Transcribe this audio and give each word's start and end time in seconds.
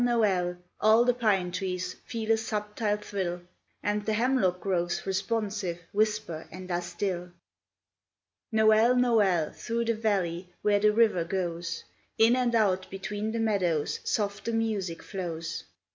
Noel! 0.03 0.57
All 0.79 1.05
the 1.05 1.13
pine 1.13 1.51
trees 1.51 1.93
Feel 2.07 2.31
a 2.31 2.37
subtile 2.37 2.97
thrill, 2.97 3.41
And 3.83 4.03
the 4.03 4.13
hemlock 4.13 4.59
groves, 4.59 5.05
responsive, 5.05 5.79
Whisper 5.91 6.47
and 6.49 6.71
are 6.71 6.81
still. 6.81 7.29
Noel! 8.51 8.95
Noel! 8.95 9.51
Through 9.53 9.85
the 9.85 9.93
valley 9.93 10.49
Where 10.63 10.79
the 10.79 10.91
river 10.91 11.23
goes 11.23 11.83
In 12.17 12.35
and 12.35 12.55
out 12.55 12.89
between 12.89 13.31
the 13.31 13.39
meadows, 13.39 13.99
Soft 14.03 14.45
the 14.45 14.53
music 14.53 15.03
flows. 15.03 15.65